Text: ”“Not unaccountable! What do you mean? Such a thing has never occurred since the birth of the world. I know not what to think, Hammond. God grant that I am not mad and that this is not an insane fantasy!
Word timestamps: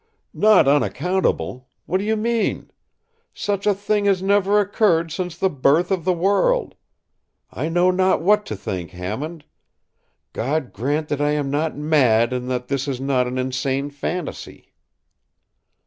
”“Not 0.33 0.67
unaccountable! 0.67 1.69
What 1.85 1.99
do 1.99 2.05
you 2.05 2.15
mean? 2.15 2.71
Such 3.35 3.67
a 3.67 3.73
thing 3.75 4.05
has 4.05 4.23
never 4.23 4.59
occurred 4.59 5.11
since 5.11 5.37
the 5.37 5.47
birth 5.47 5.91
of 5.91 6.05
the 6.05 6.11
world. 6.11 6.73
I 7.51 7.69
know 7.69 7.91
not 7.91 8.19
what 8.19 8.43
to 8.47 8.55
think, 8.55 8.89
Hammond. 8.89 9.45
God 10.33 10.73
grant 10.73 11.07
that 11.09 11.21
I 11.21 11.33
am 11.33 11.51
not 11.51 11.77
mad 11.77 12.33
and 12.33 12.49
that 12.49 12.67
this 12.67 12.87
is 12.87 12.99
not 12.99 13.27
an 13.27 13.37
insane 13.37 13.91
fantasy! 13.91 14.73